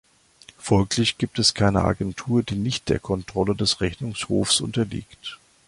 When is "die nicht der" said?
2.41-2.97